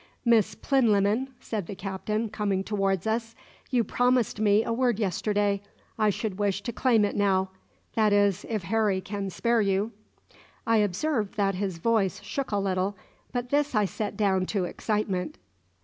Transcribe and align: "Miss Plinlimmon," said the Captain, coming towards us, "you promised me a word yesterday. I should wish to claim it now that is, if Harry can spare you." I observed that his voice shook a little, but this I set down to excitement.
"Miss 0.25 0.55
Plinlimmon," 0.55 1.27
said 1.39 1.67
the 1.67 1.75
Captain, 1.75 2.27
coming 2.27 2.63
towards 2.63 3.05
us, 3.05 3.35
"you 3.69 3.83
promised 3.83 4.39
me 4.39 4.63
a 4.63 4.73
word 4.73 4.97
yesterday. 4.99 5.61
I 5.99 6.09
should 6.09 6.39
wish 6.39 6.63
to 6.63 6.73
claim 6.73 7.05
it 7.05 7.15
now 7.15 7.51
that 7.93 8.11
is, 8.11 8.43
if 8.49 8.63
Harry 8.63 8.99
can 8.99 9.29
spare 9.29 9.61
you." 9.61 9.91
I 10.65 10.77
observed 10.77 11.35
that 11.35 11.53
his 11.53 11.77
voice 11.77 12.19
shook 12.23 12.51
a 12.51 12.57
little, 12.57 12.97
but 13.31 13.49
this 13.51 13.75
I 13.75 13.85
set 13.85 14.17
down 14.17 14.47
to 14.47 14.65
excitement. 14.65 15.37